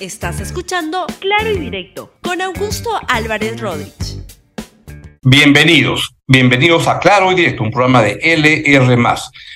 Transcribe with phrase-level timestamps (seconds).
[0.00, 4.22] Estás escuchando Claro y Directo con Augusto Álvarez Rodríguez.
[5.22, 8.96] Bienvenidos, bienvenidos a Claro y Directo, un programa de LR.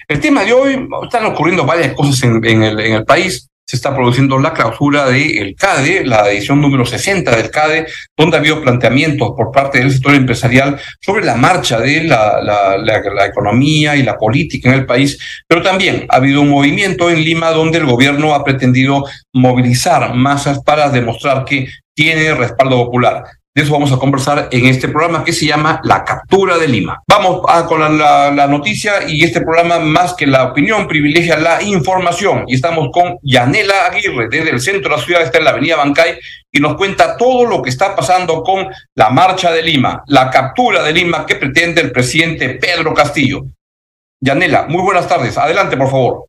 [0.09, 4.39] El tema de hoy, están ocurriendo varias cosas en, en el país se está produciendo
[4.39, 9.51] la clausura del CADE, la edición número 60 del CADE, donde ha habido planteamientos por
[9.51, 14.69] parte del sector empresarial sobre la marcha de la, la, la, economía y la política
[14.69, 18.45] en el país, pero también ha habido un movimiento en Lima donde el gobierno ha
[18.45, 23.25] pretendido movilizar masas para demostrar que tiene respaldo popular.
[23.55, 27.03] De eso vamos a conversar en este programa que se llama La Captura de Lima.
[27.07, 31.63] Vamos a, con la, la, noticia y este programa, más que la opinión, privilegia la
[31.63, 32.45] información.
[32.47, 35.77] Y estamos con Yanela Aguirre, desde el centro de la ciudad, está en la avenida
[35.77, 36.19] Bancay,
[36.51, 40.83] y nos cuenta todo lo que está pasando con la marcha de Lima, la captura
[40.83, 43.43] de Lima que pretende el presidente Pedro Castillo.
[44.19, 45.37] Yanela, muy buenas tardes.
[45.37, 46.27] Adelante, por favor.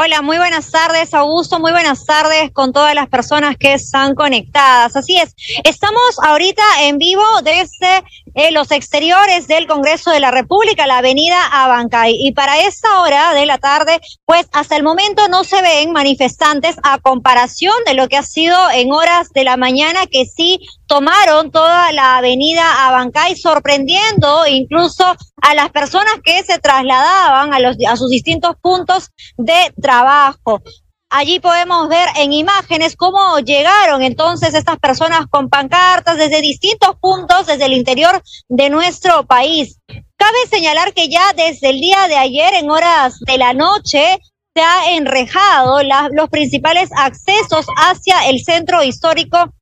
[0.00, 1.58] Hola, muy buenas tardes, Augusto.
[1.58, 4.94] Muy buenas tardes con todas las personas que están conectadas.
[4.94, 5.34] Así es,
[5.64, 11.36] estamos ahorita en vivo desde eh, los exteriores del Congreso de la República, la avenida
[11.46, 12.16] Abancay.
[12.18, 16.76] Y para esta hora de la tarde, pues hasta el momento no se ven manifestantes
[16.82, 21.50] a comparación de lo que ha sido en horas de la mañana, que sí tomaron
[21.50, 25.04] toda la avenida Abancay, sorprendiendo incluso
[25.42, 30.62] a las personas que se trasladaban a, los, a sus distintos puntos de trabajo.
[31.10, 37.46] Allí podemos ver en imágenes cómo llegaron entonces estas personas con pancartas desde distintos puntos,
[37.46, 39.78] desde el interior de nuestro país.
[40.16, 44.18] Cabe señalar que ya desde el día de ayer, en horas de la noche,
[44.54, 45.80] se ha enrejado
[46.12, 49.54] los principales accesos hacia el centro histórico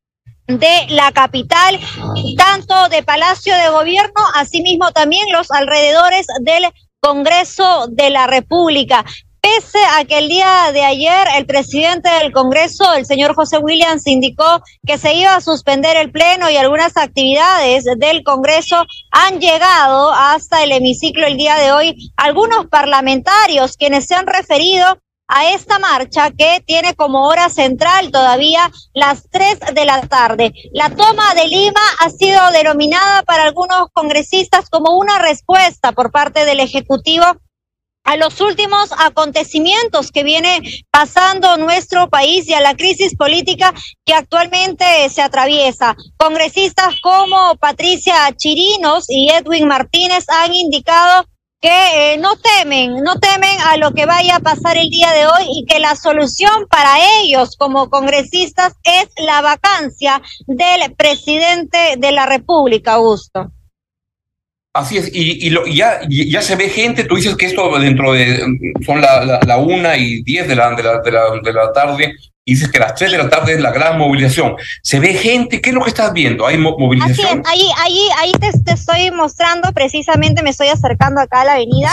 [0.47, 1.79] de la capital,
[2.37, 6.65] tanto de Palacio de Gobierno, asimismo también los alrededores del
[6.99, 9.05] Congreso de la República.
[9.41, 14.07] Pese a que el día de ayer el presidente del Congreso, el señor José Williams,
[14.07, 20.11] indicó que se iba a suspender el Pleno y algunas actividades del Congreso han llegado
[20.11, 24.97] hasta el hemiciclo el día de hoy algunos parlamentarios quienes se han referido
[25.27, 30.53] a esta marcha que tiene como hora central todavía las tres de la tarde.
[30.71, 36.45] La toma de Lima ha sido denominada para algunos congresistas como una respuesta por parte
[36.45, 37.25] del Ejecutivo
[38.07, 43.73] a los últimos acontecimientos que viene pasando nuestro país y a la crisis política
[44.05, 45.95] que actualmente se atraviesa.
[46.17, 51.25] Congresistas como Patricia Chirinos y Edwin Martínez han indicado
[51.59, 55.25] que eh, no temen, no temen a lo que vaya a pasar el día de
[55.25, 62.11] hoy y que la solución para ellos como congresistas es la vacancia del presidente de
[62.13, 63.51] la República, Augusto.
[64.77, 68.45] Así es, y, y, ya, ya se ve gente, tú dices que esto dentro de,
[68.85, 72.15] son la, la, una y diez de la, de la, de la, de la tarde,
[72.45, 74.55] y dices que a las 3 de la tarde es la gran movilización.
[74.81, 75.59] ¿Se ve gente?
[75.59, 76.47] ¿Qué es lo que estás viendo?
[76.47, 77.41] ¿Hay movilización?
[77.45, 81.91] Así ahí, ahí, ahí te, estoy mostrando, precisamente me estoy acercando acá a la avenida.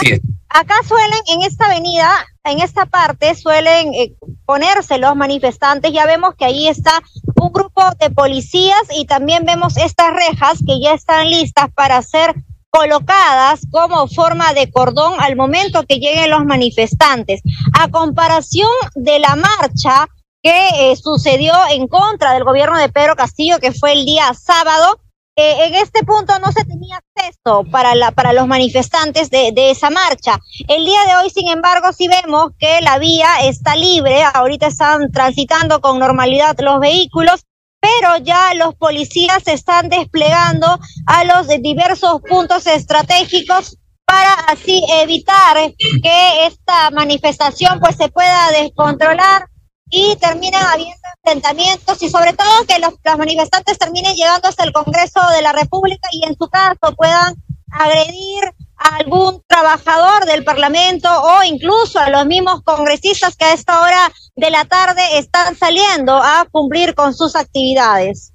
[0.51, 2.09] Acá suelen, en esta avenida,
[2.45, 4.13] en esta parte, suelen eh,
[4.47, 5.91] ponerse los manifestantes.
[5.93, 7.03] Ya vemos que ahí está
[7.35, 12.33] un grupo de policías y también vemos estas rejas que ya están listas para ser
[12.75, 17.41] colocadas como forma de cordón al momento que lleguen los manifestantes.
[17.79, 20.09] A comparación de la marcha
[20.43, 24.99] que eh, sucedió en contra del gobierno de Pedro Castillo, que fue el día sábado.
[25.37, 30.39] Eh, en este punto no se tenía acceso para, los manifestantes de, de, esa marcha.
[30.69, 35.11] El día de hoy, sin embargo, sí vemos que la vía está libre, ahorita están
[35.11, 37.45] transitando con normalidad los vehículos,
[37.85, 45.57] pero ya los policías se están desplegando a los diversos puntos estratégicos para así evitar
[46.03, 49.49] que esta manifestación pues se pueda descontrolar
[49.91, 55.21] y terminan habiendo enfrentamientos y sobre todo que los, manifestantes terminen llegando hasta el Congreso
[55.37, 57.35] de la República y en su caso puedan
[57.71, 58.45] agredir
[58.77, 64.13] a algún trabajador del Parlamento o incluso a los mismos congresistas que a esta hora
[64.37, 68.33] de la tarde están saliendo a cumplir con sus actividades.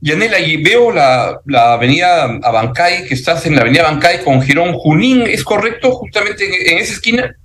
[0.00, 4.74] Yanela, y veo la, la avenida Abancay, que estás en la avenida Abancay con Girón
[4.74, 5.92] Junín, ¿es correcto?
[5.92, 7.36] Justamente en esa esquina.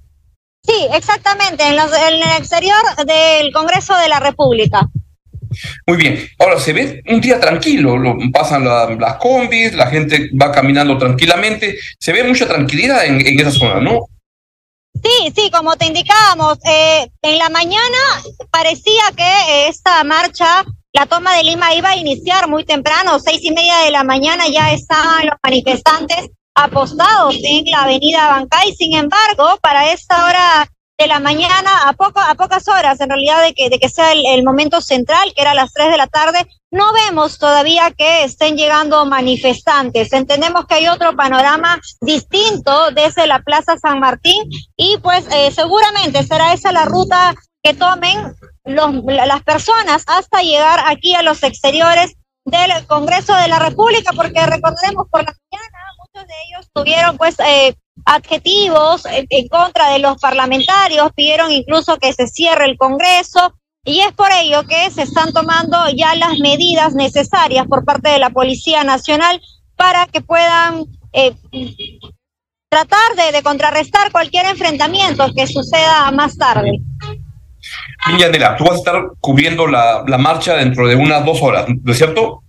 [0.67, 2.75] Sí, exactamente, en, el exterior
[3.05, 4.89] del Congreso de la República.
[5.85, 10.51] Muy bien, ahora se ve un día tranquilo, lo, pasan las combis, la gente va
[10.51, 14.07] caminando tranquilamente, se ve mucha tranquilidad en, esa zona, ¿no?
[15.03, 17.97] Sí, sí, como te indicábamos, eh, en la mañana
[18.49, 23.51] parecía que esta marcha, la toma de Lima iba a iniciar muy temprano, seis y
[23.51, 28.73] media de la mañana ya estaban los manifestantes apostados en la avenida Bancay.
[28.73, 33.43] Sin embargo, para esta hora de la mañana, a, poco, a pocas horas en realidad
[33.43, 36.47] de que, de que sea el, momento central, que era las 3 de la tarde,
[36.71, 40.11] no vemos todavía que estén llegando manifestantes.
[40.11, 44.43] Entendemos que hay otro panorama distinto desde la Plaza San Martín
[44.75, 48.33] y pues eh, seguramente será esa la ruta que tomen
[48.65, 54.45] los, las personas hasta llegar aquí a los exteriores del Congreso de la República, porque
[54.45, 57.75] recordemos por la mañana muchos de ellos tuvieron pues eh,
[58.07, 64.13] adjetivos en, contra de los parlamentarios, pidieron incluso que se cierre el Congreso y es
[64.13, 68.85] por ello que se están tomando ya las medidas necesarias por parte de la Policía
[68.85, 69.41] Nacional
[69.75, 71.35] para que puedan eh,
[72.69, 76.79] tratar de, contrarrestar cualquier enfrentamiento que suceda más tarde.
[78.07, 81.91] Villanela, tú vas a estar cubriendo la, la marcha dentro de unas dos horas, ¿no
[81.91, 82.43] es cierto?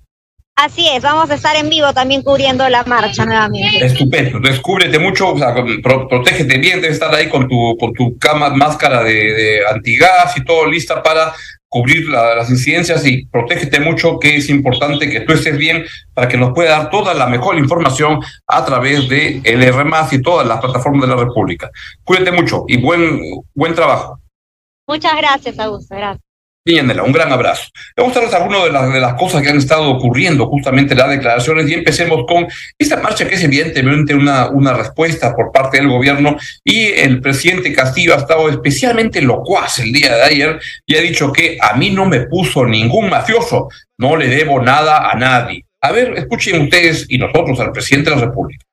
[0.60, 3.87] Así es, vamos a estar en vivo también cubriendo la marcha nuevamente.
[3.87, 8.49] Estupendo, descúbrete mucho, o sea, protégete bien, debes estar ahí con tu, con tu cama,
[8.50, 11.32] máscara de, de antigas y todo lista para
[11.69, 16.37] cubrir las incidencias y protégete mucho, que es importante que tú estés bien para que
[16.37, 18.19] nos pueda dar toda la mejor información
[18.49, 21.70] a través de LR y todas las plataformas de la República.
[22.02, 23.20] Cuídate mucho y buen,
[23.55, 24.19] buen trabajo.
[24.88, 25.94] Muchas gracias, Augusto.
[25.94, 26.27] Gracias
[26.76, 27.65] un gran abrazo.
[27.97, 30.99] Vamos a hablar algunas de las, de las cosas que han estado ocurriendo justamente en
[30.99, 32.47] las declaraciones y empecemos con
[32.79, 37.73] esta marcha que es evidentemente una, una respuesta por parte del gobierno y el presidente
[37.73, 41.91] Castillo ha estado especialmente locuaz el día de ayer y ha dicho que a mí
[41.91, 45.65] no me puso ningún mafioso, no le debo nada a nadie.
[45.81, 48.65] A ver, escuchen ustedes y nosotros al presidente de la República.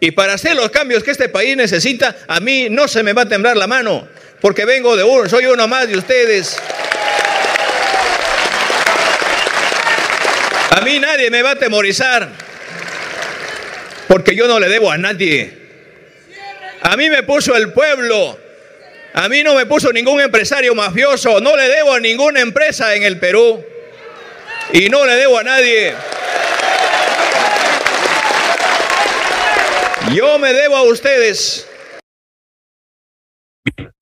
[0.00, 3.22] Y para hacer los cambios que este país necesita, a mí no se me va
[3.22, 4.08] a temblar la mano,
[4.40, 6.56] porque vengo de uno, soy uno más de ustedes.
[10.70, 12.28] A mí nadie me va a temorizar,
[14.08, 15.58] porque yo no le debo a nadie.
[16.82, 18.38] A mí me puso el pueblo.
[19.12, 21.40] A mí no me puso ningún empresario mafioso.
[21.40, 23.64] No le debo a ninguna empresa en el Perú.
[24.72, 25.94] Y no le debo a nadie.
[30.14, 31.66] Yo me debo a ustedes.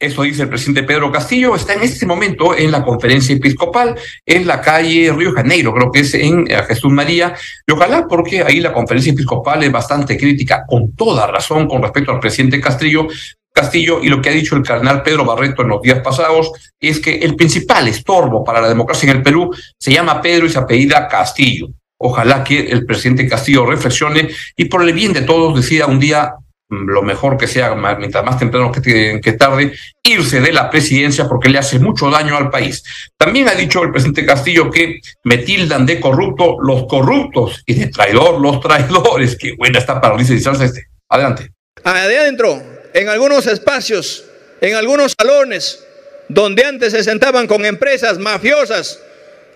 [0.00, 4.46] Eso dice el presidente Pedro Castillo, está en este momento en la conferencia episcopal en
[4.46, 7.34] la calle Río Janeiro, creo que es en eh, Jesús María,
[7.66, 12.12] y ojalá porque ahí la conferencia episcopal es bastante crítica, con toda razón, con respecto
[12.12, 13.08] al presidente Castillo,
[13.52, 17.00] Castillo y lo que ha dicho el cardenal Pedro Barreto en los días pasados es
[17.00, 20.58] que el principal estorbo para la democracia en el Perú se llama Pedro y se
[20.58, 21.70] apellida Castillo.
[22.00, 26.34] Ojalá que el presidente Castillo reflexione y por el bien de todos decida un día
[26.68, 29.72] lo mejor que sea, mientras más temprano que, que tarde,
[30.02, 32.82] irse de la presidencia porque le hace mucho daño al país.
[33.16, 37.86] También ha dicho el presidente Castillo que me tildan de corrupto los corruptos y de
[37.86, 39.36] traidor los traidores.
[39.36, 40.88] Qué buena está para licenciarse este.
[41.08, 41.50] Adelante.
[41.84, 42.62] Adentro,
[42.92, 44.24] en algunos espacios,
[44.60, 45.84] en algunos salones,
[46.28, 49.00] donde antes se sentaban con empresas mafiosas,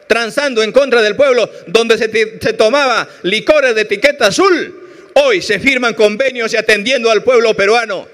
[0.07, 2.11] transando en contra del pueblo, donde se,
[2.41, 4.82] se tomaba licores de etiqueta azul,
[5.15, 8.09] Hoy se firman convenios y atendiendo al pueblo peruano.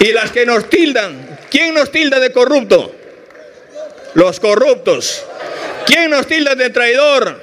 [0.00, 2.94] Y las que nos tildan, ¿quién nos tilda de corrupto?
[4.14, 5.24] Los corruptos.
[5.86, 7.40] ¿Quién nos tilda de traidor?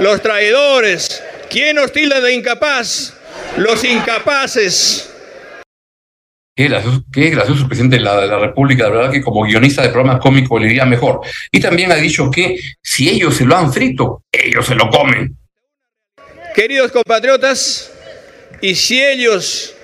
[0.00, 1.22] Los traidores.
[1.50, 3.14] ¿Quién nos tilda de incapaz?
[3.56, 5.10] Los incapaces.
[6.58, 9.90] Qué gracioso, qué gracioso presidente de la, la, República, de verdad que como guionista de
[9.90, 11.20] programas cómicos le iría mejor.
[11.52, 15.36] Y también ha dicho que si ellos se lo han frito, ellos se lo comen.
[16.56, 17.92] Queridos compatriotas,
[18.60, 19.76] y si ellos,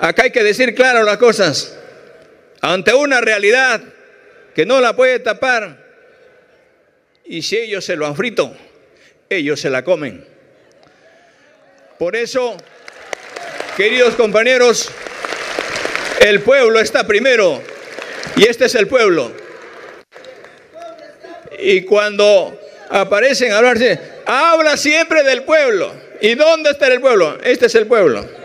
[0.00, 1.78] acá hay que decir claro las cosas,
[2.60, 3.80] ante una realidad
[4.56, 5.86] que no la puede tapar,
[7.24, 8.52] y si ellos se lo han frito,
[9.30, 10.26] ellos se la comen.
[11.96, 12.56] Por eso,
[13.76, 14.90] queridos compañeros,
[16.20, 17.62] el pueblo está primero
[18.36, 19.32] y este es el pueblo.
[21.58, 25.92] Y cuando aparecen a hablarse, habla siempre del pueblo.
[26.20, 27.38] ¿Y dónde está el pueblo?
[27.42, 28.41] Este es el pueblo.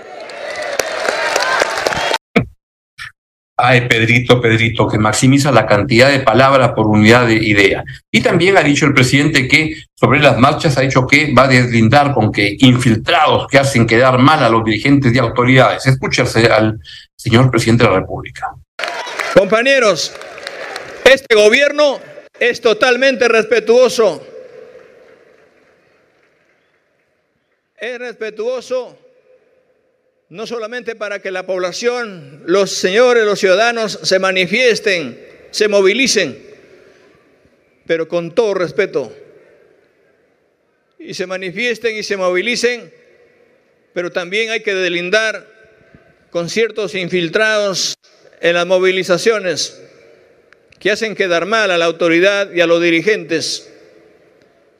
[3.59, 7.83] Ay, Pedrito, Pedrito, que maximiza la cantidad de palabras por unidad de idea.
[8.11, 11.47] Y también ha dicho el presidente que sobre las marchas ha dicho que va a
[11.47, 15.87] deslindar con que infiltrados que hacen quedar mal a los dirigentes y autoridades.
[15.87, 16.79] Escúchase al
[17.15, 18.53] señor presidente de la República.
[19.33, 20.13] Compañeros,
[21.03, 21.99] este gobierno
[22.39, 24.21] es totalmente respetuoso.
[27.75, 29.06] Es respetuoso
[30.29, 35.19] no solamente para que la población, los señores, los ciudadanos se manifiesten,
[35.51, 36.37] se movilicen,
[37.85, 39.15] pero con todo respeto.
[40.99, 42.91] Y se manifiesten y se movilicen
[43.97, 45.47] pero también hay que delindar
[46.29, 47.95] con ciertos infiltrados
[48.41, 49.81] en las movilizaciones
[50.77, 53.73] que hacen quedar mal a la autoridad y a los dirigentes.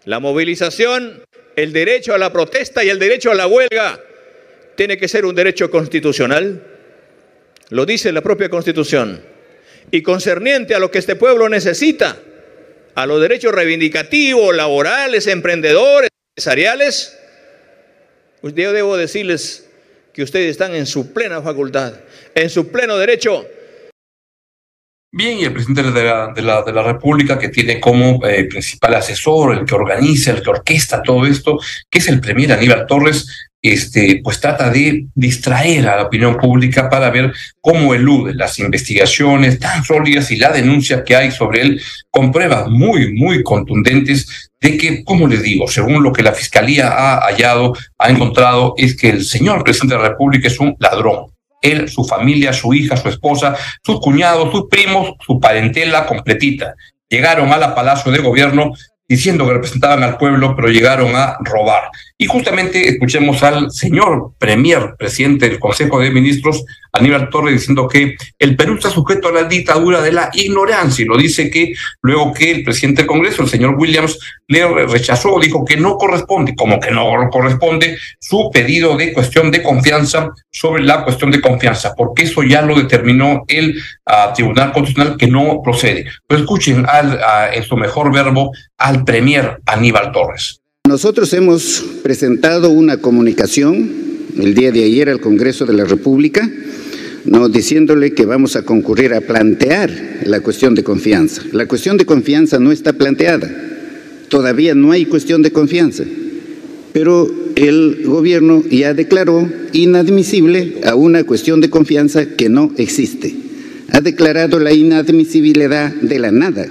[0.05, 1.23] La movilización,
[1.55, 3.99] el derecho a la protesta y el derecho a la huelga
[4.77, 6.65] tiene que ser un derecho constitucional.
[7.69, 9.21] Lo dice la propia Constitución.
[9.91, 12.17] Y concerniente a lo que este pueblo necesita,
[12.95, 17.17] a los derechos reivindicativos, laborales, emprendedores, empresariales,
[18.41, 19.67] pues yo debo decirles
[20.13, 21.93] que ustedes están en su plena facultad,
[22.35, 23.45] en su pleno derecho
[25.17, 29.73] Bien, y el presidente de la, República, que tiene como eh, principal asesor, el que
[29.73, 31.57] organiza, el que orquesta todo esto,
[31.89, 36.89] que es el premier Aníbal Torres, este, pues trata de distraer a la opinión pública
[36.89, 41.81] para ver cómo elude las investigaciones tan sólidas y la denuncia que hay sobre él,
[42.11, 46.87] con pruebas muy, muy contundentes de que, como les digo, según lo que la Fiscalía
[46.87, 51.27] ha hallado, ha encontrado, es que el señor presidente de la República es un ladrón,
[51.61, 56.75] él, su familia, su hija, su esposa, sus cuñados, sus primos, su parentela completita.
[57.09, 58.73] Llegaron a la Palacio de Gobierno
[59.07, 61.89] diciendo que representaban al pueblo, pero llegaron a robar.
[62.19, 68.15] Y justamente escuchemos al señor Premier, presidente del Consejo de Ministros, Aníbal Torres, diciendo que
[68.39, 71.03] el Perú está sujeto a la dictadura de la ignorancia.
[71.03, 75.39] Y lo dice que luego que el presidente del Congreso, el señor Williams, le rechazó,
[75.39, 80.83] dijo que no corresponde, como que no corresponde su pedido de cuestión de confianza sobre
[80.83, 85.61] la cuestión de confianza, porque eso ya lo determinó el uh, Tribunal Constitucional que no
[85.63, 86.05] procede.
[86.25, 90.61] Pero escuchen al, uh, en su mejor verbo al Premier Aníbal Torres.
[90.87, 93.91] Nosotros hemos presentado una comunicación
[94.39, 96.49] el día de ayer al Congreso de la República,
[97.51, 101.41] diciéndole que vamos a concurrir a plantear la cuestión de confianza.
[101.51, 103.53] La cuestión de confianza no está planteada.
[104.29, 106.05] Todavía no hay cuestión de confianza.
[106.93, 113.35] Pero el gobierno ya declaró inadmisible a una cuestión de confianza que no existe.
[113.91, 116.65] Ha declarado la inadmisibilidad de la nada.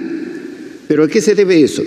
[0.87, 1.83] ¿Pero a qué se debe eso?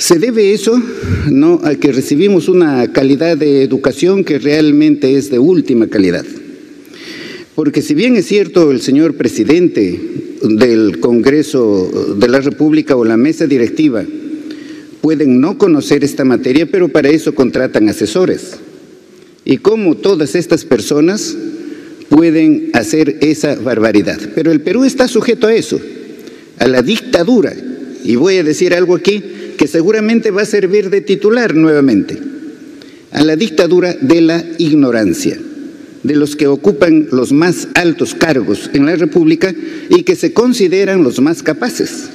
[0.00, 0.82] Se debe eso
[1.30, 6.24] no a que recibimos una calidad de educación que realmente es de última calidad.
[7.54, 10.00] Porque si bien es cierto el señor presidente
[10.42, 14.02] del Congreso de la República o la mesa directiva
[15.02, 18.56] pueden no conocer esta materia, pero para eso contratan asesores.
[19.44, 21.36] Y cómo todas estas personas
[22.08, 24.18] pueden hacer esa barbaridad.
[24.34, 25.78] Pero el Perú está sujeto a eso,
[26.58, 27.52] a la dictadura.
[28.02, 29.22] Y voy a decir algo aquí
[29.60, 32.18] que seguramente va a servir de titular nuevamente,
[33.12, 35.38] a la dictadura de la ignorancia,
[36.02, 39.54] de los que ocupan los más altos cargos en la República
[39.90, 42.08] y que se consideran los más capaces,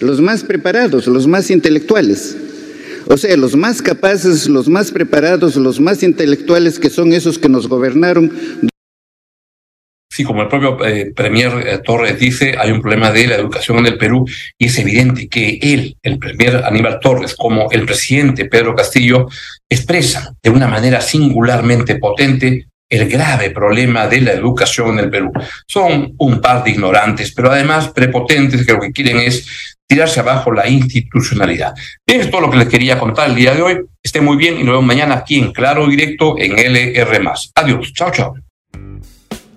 [0.00, 2.36] los más preparados, los más intelectuales.
[3.06, 7.48] O sea, los más capaces, los más preparados, los más intelectuales que son esos que
[7.48, 8.30] nos gobernaron
[10.14, 13.78] Sí, como el propio eh, Premier eh, Torres dice, hay un problema de la educación
[13.78, 14.24] en el Perú
[14.56, 19.26] y es evidente que él, el Premier Aníbal Torres, como el presidente Pedro Castillo,
[19.68, 25.32] expresan de una manera singularmente potente el grave problema de la educación en el Perú.
[25.66, 30.52] Son un par de ignorantes, pero además prepotentes que lo que quieren es tirarse abajo
[30.52, 31.74] la institucionalidad.
[32.06, 33.80] Bien, es todo lo que les quería contar el día de hoy.
[34.00, 37.20] Esté muy bien y nos vemos mañana aquí en Claro Directo en LR.
[37.56, 37.92] Adiós.
[37.92, 38.34] Chao, chao.